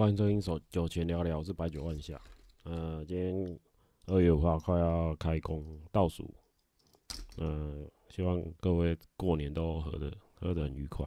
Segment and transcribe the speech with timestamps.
[0.00, 2.18] 欢迎收听手酒前聊聊，我是白酒万下。
[2.64, 3.60] 呃，今天
[4.06, 5.62] 二月五号快要开工
[5.92, 6.26] 倒数，
[7.36, 11.06] 呃，希望各位过年都喝的喝得很愉快。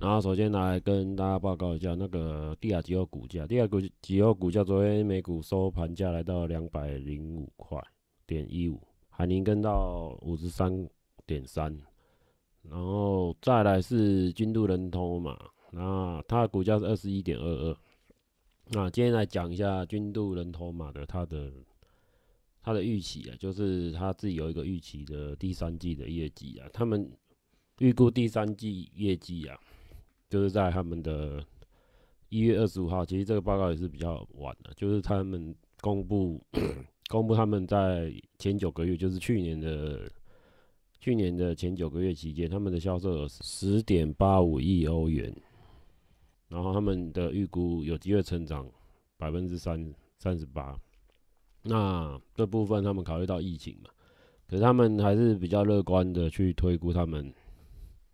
[0.00, 3.68] 然后首先来跟大家报告一下那个帝亚吉欧股价，帝亚
[4.00, 7.78] 吉欧股价昨天美股收盘价来到两百零五块
[8.26, 10.88] 点一五，海宁跟到五十三
[11.26, 11.70] 点三，
[12.62, 15.38] 然后再来是君度人通嘛，
[15.70, 17.76] 那它的股价是二十一点二二。
[18.68, 21.52] 那今天来讲一下君度人头马的它的
[22.62, 27.08] 它的预期啊，就是他自己有一个预期的第三季的业绩啊，他们
[27.78, 29.58] 预估第三季业绩啊。
[30.28, 31.40] 就是在他们的
[32.30, 36.42] 一月二十五号，其实这个报告也是比较晚的，就是他们公布
[37.08, 40.10] 公布他们在前九个月，就是去年的
[40.98, 45.32] 去年的前九个月期间，他们的销售额十点八五亿欧元，
[46.48, 48.70] 然后他们的预估有机会成长
[49.16, 50.78] 百分之三三十八。
[51.62, 53.90] 那这部分他们考虑到疫情嘛，
[54.46, 57.32] 可是他们还是比较乐观的去推估他们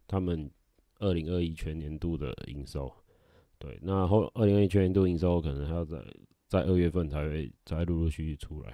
[0.07, 0.51] 他们。
[0.99, 2.89] 二零二一全年度的营收，
[3.59, 5.99] 对，那后二零二一全年度营收可能还要在
[6.47, 8.73] 在二月份才会才陆陆续续出来。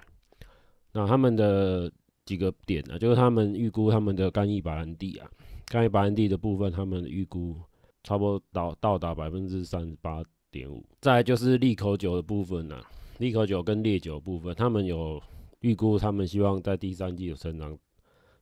[0.91, 1.91] 那他们的
[2.25, 5.27] 几个点呢、啊，就是他们预估他们的干邑白兰地啊，
[5.65, 7.59] 干邑白兰地的部分，他们预估
[8.03, 10.83] 差不多到到达百分之三十八点五。
[11.01, 12.81] 再就是利口酒的部分呢、
[13.17, 15.21] 利口酒跟烈酒部分，他们有
[15.59, 17.77] 预估，他们希望在第三季有成长，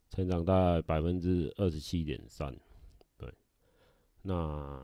[0.10, 2.56] 成长大概百分之二十七点三。
[3.18, 3.32] 对
[4.22, 4.80] 那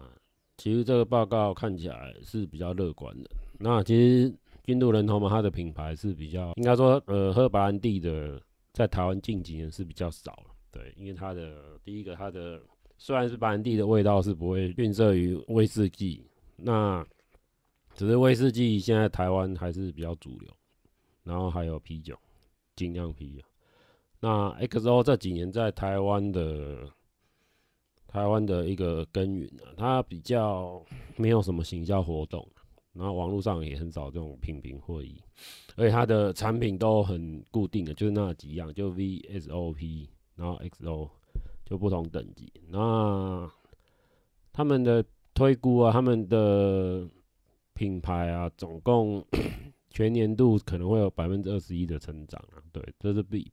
[0.58, 3.30] 其实这个报告看起来是比较乐观的。
[3.60, 8.42] 那其实君度人头嘛它的品牌是比较，应该说，呃，喝白兰地的
[8.74, 10.56] 在台湾近几年是比较少了。
[10.72, 12.62] 对，因为它的第一个，它的
[13.04, 16.24] 虽然是白兰地的味道是不会逊色于威士忌，
[16.56, 17.06] 那
[17.96, 20.50] 只是威士忌现在台湾还是比较主流。
[21.22, 22.18] 然后还有啤酒，
[22.78, 23.42] 精酿啤酒。
[24.22, 26.90] 那 XO 这几年在台湾的。
[28.08, 30.80] 台湾的一个耕耘啊，它比较
[31.16, 32.48] 没有什么行销活动，
[32.94, 35.20] 然后网络上也很少这种品评会议，
[35.76, 41.10] 而且它的产品都很固定的，就是那几样，就 VSOP，然后 XO，
[41.78, 42.52] 不同等级。
[42.70, 43.50] 那
[44.52, 45.04] 他们的
[45.34, 47.08] 推估啊，他们的
[47.74, 49.26] 品牌啊，总共
[49.90, 52.62] 全年度可能会有百分之二十一的成长啊。
[52.72, 53.52] 对，这是比，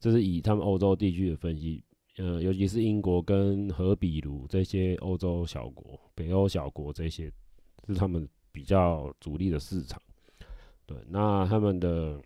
[0.00, 1.82] 这是以他们欧洲地区的分析。
[2.16, 7.28] 呃，尤其是英国跟和比卢这些欧洲小国、北欧小国这些，
[7.88, 10.00] 是他们比较主力的市场。
[10.86, 12.20] 对，那他们的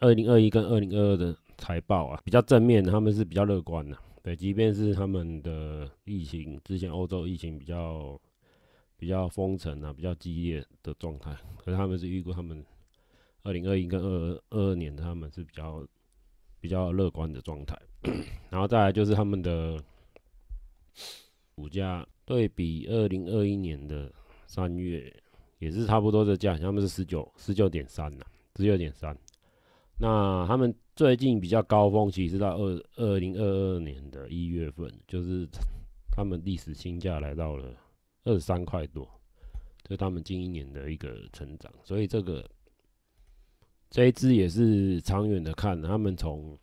[0.00, 3.96] 二零二一跟二零二二的财报啊，比较正面，他们是比较乐观的。
[4.26, 8.20] 对，即便是他们的疫情之前，欧洲疫情比较
[8.96, 12.64] 比较封城啊，比较激烈的状态，可是他们是预估他们
[13.44, 15.86] 二零二一跟二二二年，他们是比较。
[16.58, 17.78] 比较乐观的状态，
[18.50, 19.80] 然后再来就是他们的
[21.54, 24.12] 股价对比二零二一年的
[24.48, 25.14] 三月
[25.60, 28.24] 也是差不多的价，他们是十九十九点三呐，
[28.56, 29.16] 十九点三。
[29.98, 35.48] 那他们最近比较高峰期是到二二零二二年的一月份，就是
[36.10, 37.74] 他们历史新价来到了
[38.24, 39.08] 二十三块多，
[39.82, 42.44] 这是他们近一年的一个成长，所以这个。
[43.88, 46.58] 这一支也是长远的看，他们从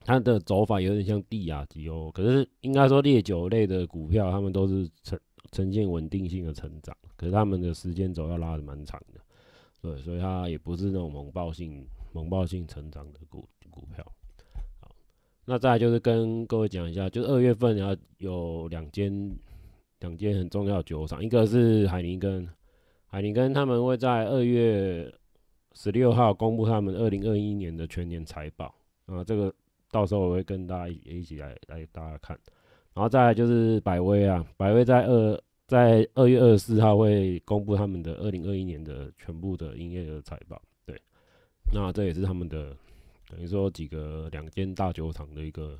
[0.00, 5.20] 它的走法有点像地亚吉欧，可是应该说烈酒类的股票，他们都是呈
[5.52, 9.20] 呈现稳定性的成长，可是他们的时间轴要拉得蛮长的，
[9.82, 11.86] 对，所以它也不是那种猛爆性
[12.18, 14.04] 猛爆性成长的股股票。
[14.80, 14.90] 好，
[15.44, 19.38] 那再来就是跟各位讲一下，就是二月份要有两间
[20.00, 22.48] 两间很重要的酒厂，一个是海宁根，
[23.06, 25.12] 海宁根他们会在二月。
[25.74, 28.74] 十六号公布他们二零二一年的全年财报
[29.06, 29.54] 啊，这个
[29.92, 32.36] 到时候我会跟大家一起来来大家看，
[32.94, 40.60] 然后再来就是百威啊，百威在二在二月二十四号会公布他们的二零二一年的全部的营业额财报，
[41.72, 42.76] 那这也是他们的
[43.28, 45.78] 等于说几个两间大酒厂的一个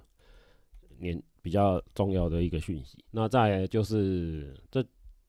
[0.99, 4.85] 年比较重要的一个讯息，那再来就是这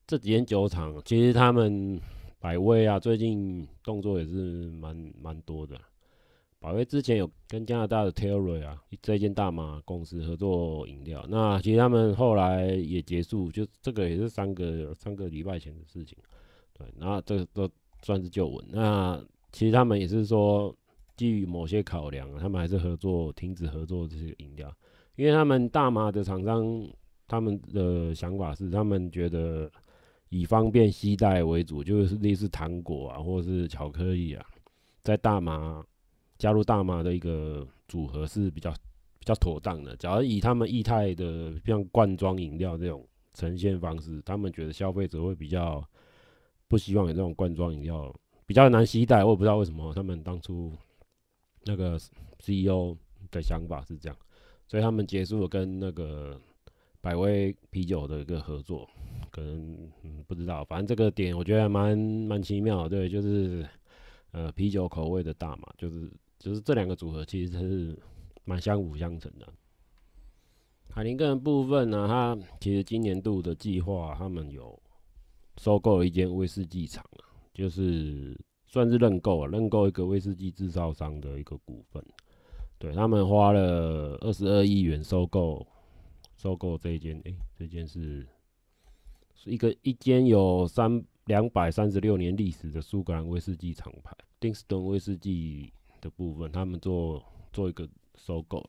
[0.05, 1.99] 这几间酒厂其实他们。
[2.41, 5.77] 百威啊，最近动作也是蛮蛮多的。
[6.57, 16.17] 百威之前有跟加拿大的 Terry 啊这间大马公司合作饮料，那其实他们后来也结束，就这个也是三个三个礼拜前的事情。
[16.71, 17.69] 对，那这个都
[18.03, 18.65] 算是旧闻。
[18.69, 20.75] 那其实他们也是说，
[21.15, 24.73] 基于某些考量，他们还是合作停止合作这些饮料，
[25.15, 26.87] 因为他们大麻的厂商
[27.27, 29.71] 他们的想法是，他们觉得。
[30.31, 34.45] 以方便携带为主，就是类似糖果啊，或是巧克力啊，
[35.01, 35.83] 在大麻
[36.37, 38.69] 加入大麻的一个组合是比较
[39.17, 39.95] 比较妥当的。
[39.97, 43.03] 假如以他们液态的像罐装饮料这种
[43.33, 45.83] 呈现方式，他们觉得消费者会比较
[46.67, 48.15] 不希望有这种罐装饮料，
[48.49, 49.23] 比较难携带。
[49.23, 50.73] 我也不知道为什么他们当初
[51.65, 51.99] 那个
[52.39, 52.97] CEO
[53.29, 54.17] 的想法是这样，
[54.67, 56.41] 所以他们结束了跟那个
[56.99, 58.89] 百威啤酒的一个合作。
[59.29, 59.91] 可能
[60.25, 63.63] 不知道，反正这个点我觉得蛮蛮奇妙，对，就是
[64.31, 67.99] 呃啤酒口味的大麻，就是就是这两个组合其实是
[68.45, 69.47] 蛮相辅相成的。
[70.89, 74.81] 海林根的部分呢，它其实今年度的计划，他们有
[75.57, 77.05] 收购了一间威士忌厂，
[77.59, 82.01] 就是算是认购啊，认购一个威士忌制造商的一个股份。
[82.77, 85.67] 对，他们花了二十二亿元收购
[86.37, 88.25] 收购这一间，哎，这间是。
[89.41, 95.71] 是一个一间有三两百三十六年历史的苏格兰威士忌厂牌，丁斯顿威士忌
[96.01, 97.23] 的部分，他们做
[97.53, 98.61] 做一个收购，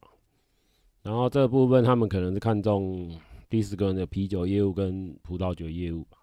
[1.02, 3.10] 然后这部分他们可能是看中
[3.48, 6.18] 迪斯根的啤酒业务跟葡萄酒业务吧。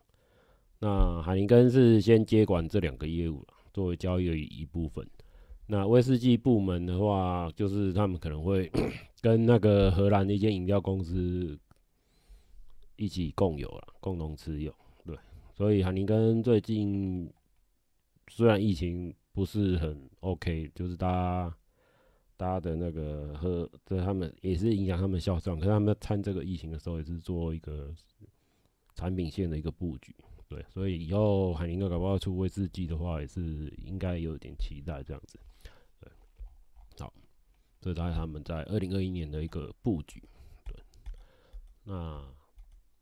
[0.79, 5.07] 那海尼根是先接管这两个业务，作为交易的一部分。
[5.67, 8.71] 那威士忌部门的话，就是他们可能会
[9.21, 11.59] 跟那个荷兰的一间饮料公司。
[12.99, 14.73] 一起共有了，共同持有，
[15.05, 15.15] 对，
[15.53, 17.31] 所以海尼根最近
[18.27, 21.55] 虽然疫情不是很 OK，就是大家
[22.35, 27.93] 大家的那个喝，这他们也是影响他们销售，可是他们在趁这个疫情的时候也是做一个
[28.95, 30.15] 产品线的一个布局，
[30.47, 35.39] 对，所以以后海宁哥搞不好出威士忌的话，也是应该有点期待这样子，
[35.99, 36.11] 对，
[36.99, 37.13] 好，
[37.81, 40.23] 这大概他们在二零二一年的一个布局，
[40.65, 40.75] 对，
[41.83, 42.23] 那。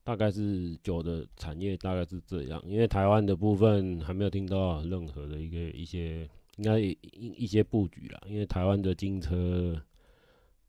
[0.06, 9.82] 大概是酒的产业大概是这样，因为台湾的部分还没有听到任何的一个一些应该一一些布局啦，因为台湾的金车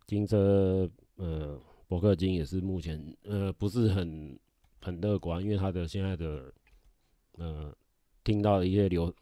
[0.06, 4.40] 金车呃伯克金也是目前呃不是很
[4.81, 6.50] 很乐观，因为它的现在的
[7.36, 7.74] 呃
[8.24, 9.14] 听到一些流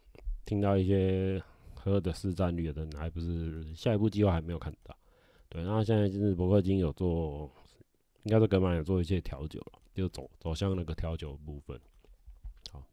[0.45, 1.43] 听到一些
[1.75, 4.97] 喝的市占率的人还不是下一步计划还没有看到，
[5.49, 7.51] 对，然后现在就是伯克金有做，
[8.25, 9.81] 应该是格马有做一些调酒了。
[9.95, 11.81] 就走走向那个调酒部分，
[12.73, 12.85] 好，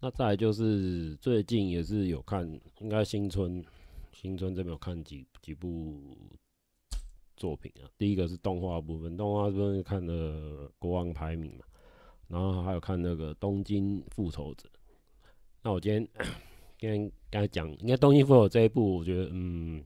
[0.00, 2.50] 那再来就是最近也是有看，
[2.80, 3.62] 应该新春
[4.14, 6.16] 新春这边有看几几部
[7.36, 7.84] 作品啊。
[7.98, 11.66] 第一个是动画部分，动画部分看了《国王排名》嘛，
[12.28, 14.68] 然后还有看那个《东京复仇者》。
[15.62, 16.08] 那我今天
[16.78, 19.82] 今天刚才讲，应该《东京复仇者》这一部，我觉得嗯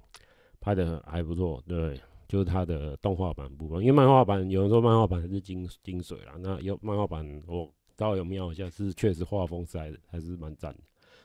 [0.61, 1.99] 拍的还不错，对。
[2.29, 10.81] 就是它的动画版部分，因为漫画版有人说漫画版还是精精髓啦，那有漫画版我倒有瞄一下，是确实画风是还还是蛮赞的，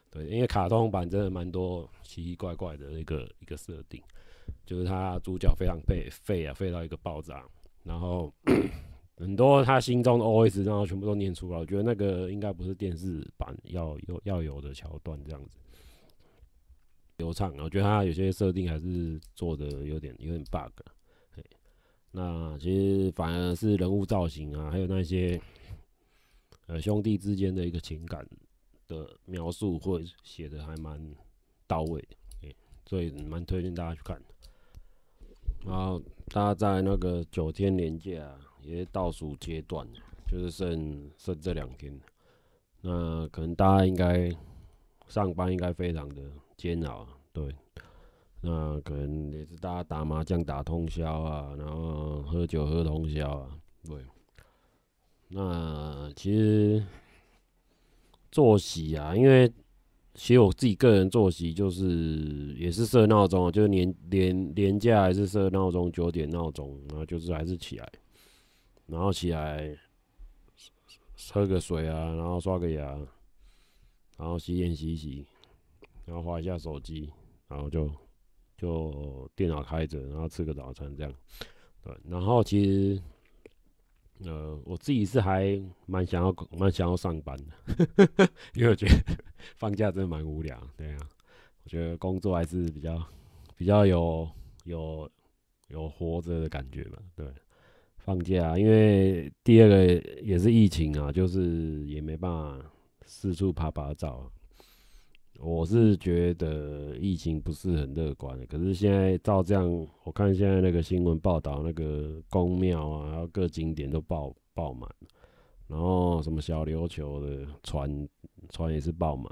[0.10, 4.04] 对，因为卡通版真的蛮多奇奇怪怪的一个一个设定，
[4.66, 7.42] 就是他主角非常废废啊，废到一个爆炸，
[7.84, 8.30] 然后
[9.18, 15.58] 很多他心中的 OS，然后全部都念出来，我觉得那个应该不是电视版要有要有的桥段这样子。
[17.18, 20.72] 流畅，我觉得他有些设定还是做的有点有点 bug。
[22.12, 25.40] 那其实反而是人物造型啊，还有那些
[26.68, 28.26] 呃兄弟之间的一个情感
[28.88, 31.00] 的描述，会写的还蛮
[31.68, 32.00] 到位
[32.42, 34.20] 的，所以蛮推荐大家去看。
[35.66, 36.00] 然后
[36.30, 38.12] 大家在那个九天连假
[38.68, 39.88] 也是倒数阶段，
[40.30, 41.98] 就是剩剩这两天，
[42.82, 44.30] 那可能大家应该
[45.08, 46.22] 上班应该非常的
[46.58, 47.56] 煎熬，对。
[48.40, 53.50] 那可能也是大家打麻将打通宵啊，然后喝酒喝通宵啊，
[53.84, 53.98] 对。
[55.30, 56.86] 那其实
[58.32, 59.52] 作息啊，因为
[60.14, 67.92] 其实我自己个人作息就是也是设闹钟，就是年年年假还是设闹钟九点闹钟，然后就是还是起来，
[68.88, 69.78] 然后起来
[71.32, 72.84] 喝个水啊，然后刷个牙，
[74.18, 75.26] 然后洗脸洗洗，
[76.06, 77.12] 然后划一下手机，
[77.48, 77.90] 然后就。
[78.60, 81.14] 就电脑开着，然后吃个早餐这样，
[81.84, 81.96] 对。
[82.10, 83.02] 然后其实，
[84.26, 88.96] 呃，我自己是还蛮想要蛮想要上班的，因为我觉得
[89.58, 91.10] 放假真的蛮无聊，对啊。
[91.64, 93.00] 我觉得工作还是比较
[93.56, 94.28] 比较有
[94.64, 95.08] 有
[95.68, 97.32] 有活着的感觉嘛，对。
[98.08, 99.86] 放假，因为第二个
[100.24, 102.66] 也是疫情啊，就是也没办法
[103.06, 104.32] 四处趴趴走。
[105.42, 114.90] 我是觉得疫情不是很乐观，可是现在照这样，我看现在那个新闻报道，那个宫庙啊，然后各景点都爆爆满，
[115.68, 118.08] 然后什么小琉球的船
[118.48, 119.30] 船也是爆满，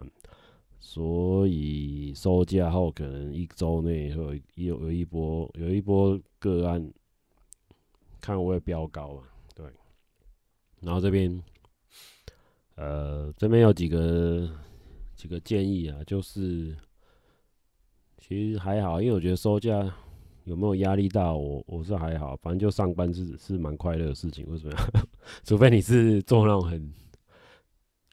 [0.82, 6.92] 所以收假后可能一周内会有有一波有一波个案，
[8.26, 9.66] 看会飙高啊，对，
[10.82, 11.44] 然后这边
[12.76, 14.50] 呃这边有几个
[15.16, 16.76] 几个建议啊，就是
[18.18, 19.94] 其实还好，因为我觉得收假。
[20.46, 21.34] 有没有压力大？
[21.34, 24.46] 我我是还好，反正就上班是是蛮快乐的事情。
[24.48, 24.78] 为什么？
[25.44, 26.94] 除非你是做那种很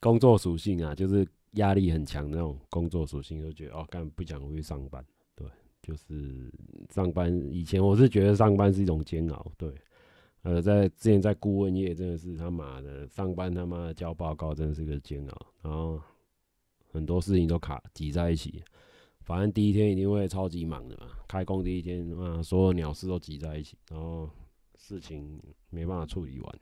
[0.00, 5.04] 工作属性啊，就是压力很强那种工作属性，就觉得哦，干不想回去上班。
[5.34, 5.46] 对，
[5.82, 6.50] 就是
[6.88, 9.52] 上班以前我是觉得上班是一种煎熬。
[9.58, 9.70] 对，
[10.42, 16.00] 呃，在之前在顾问业真的是他妈的上班他妈的交报告真的是个煎熬，然后
[16.90, 18.62] 很多事情都卡挤在一起。
[19.20, 24.28] 反正第一天一定会超级忙的嘛，开工第一天啊，所有鸟事都挤在一起，然后
[24.74, 26.58] 事情没办法处理完，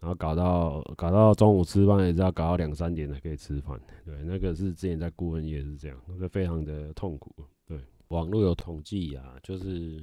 [0.00, 3.78] 然后搞到搞到中午吃饭也是要搞到两三点才可以吃饭。
[4.06, 7.30] 对，那个是之前在顾问业是这样，那非常的痛苦。
[7.66, 7.78] 对，
[8.08, 10.02] 网络有统计啊，就是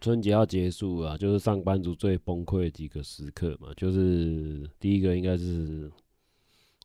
[0.00, 5.90] 春节要结束啊，就是上班族最崩溃的几个时刻嘛，就是第一个应该是，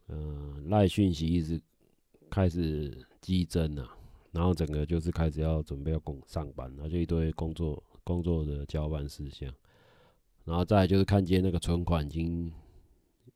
[0.07, 1.59] 嗯，赖讯息一直
[2.29, 3.93] 开始激增啊。
[4.31, 9.51] 然后整个就是开始要准备要工上班，然后就一堆工作工作的交办事项，
[10.45, 12.51] 然后再就是看见那个存款已经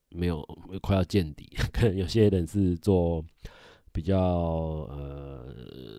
[0.10, 0.48] 没有
[0.82, 3.26] 快要见底， 可能有些人是做
[3.92, 5.54] 比较呃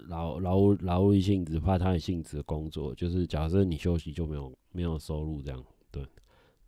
[0.08, 6.04] 劳劳务劳务性质、怕他的性质的工作，就是假设你休息就没有没有收入这样，对，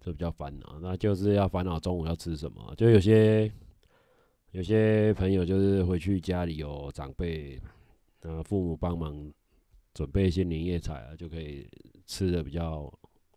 [0.00, 0.78] 这比较烦恼。
[0.80, 3.50] 那就是要烦恼中午要吃什么，就有些
[4.52, 7.60] 有些朋友就是回去家里有长辈。
[8.26, 9.30] 呃，父母帮忙
[9.92, 11.68] 准备一些年夜菜啊，就可以
[12.06, 12.90] 吃的比较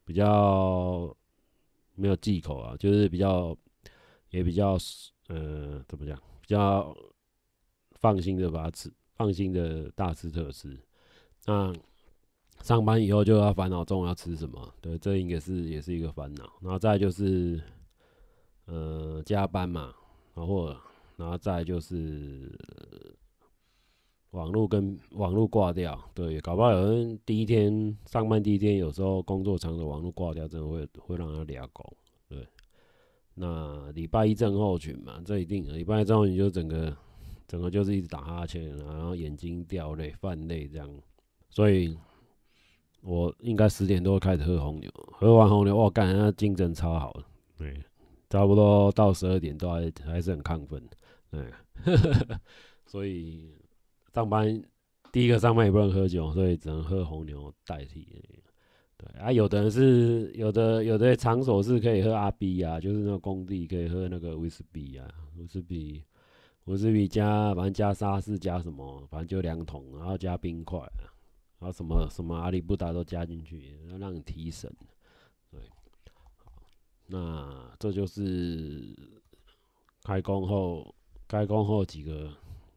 [0.06, 1.14] 比较
[1.96, 3.54] 没有忌口啊，就是比较
[4.30, 4.78] 也比较
[5.28, 6.96] 呃怎么讲，比较
[8.00, 10.78] 放心的把它吃，放心的大吃特吃。
[11.46, 11.74] 那
[12.62, 16.54] 上班以后就要烦恼中午要吃什么，对，这应该是也是一个烦恼。
[16.62, 17.62] 然后再就是
[18.66, 19.94] 呃加班嘛，
[20.34, 20.76] 然后
[21.18, 22.52] 然后再就是。
[24.32, 31.98] 网络跟网络挂掉，对，搞不好有人第一天上班第一天，有时候工作长的网络挂掉，真的会会让他俩狗。
[32.28, 32.46] 对，
[33.34, 36.96] 那礼拜一症候群嘛，这一定，礼拜一症候群就整个
[37.48, 40.90] 整个就是一直打哈欠，然后眼睛掉泪、泛泪这样。
[41.50, 41.98] 所以，
[43.02, 47.20] 我应该十点多开始喝红牛，喝完红牛，我感觉那精神超好，
[47.58, 47.82] 对，
[48.30, 50.84] 差不多到十二点都还还是很亢奋，
[51.32, 51.52] 对，
[52.86, 53.56] 所以。
[54.14, 54.60] 上班
[55.12, 58.08] 第一个上班也不能喝酒，所以只能喝红牛代替。
[58.98, 66.04] 对啊，有的人是有的有的场所是可以喝阿 B 啊，就是那个工地可以喝那个威士比啊，威士比
[66.68, 70.80] 威士比加反正加沙士加什么，反正就两桶，然后加冰块，
[71.60, 74.70] 然后什么什么阿里不达都加进去，要让你提神。
[75.50, 75.62] 对，
[77.06, 78.94] 那这就是
[80.04, 80.94] 开工后
[81.26, 82.30] 开工后几个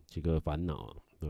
[0.06, 0.96] 几个烦恼。
[1.18, 1.28] 对，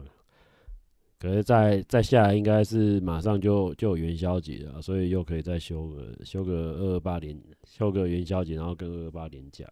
[1.18, 9.66] 可是再再下来应该是马上就就有元宵节了，所以又可以再休个休个二二八连休个元宵节，然后跟二二八连假。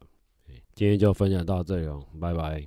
[0.75, 2.67] 今天就分享到这里哦，拜拜。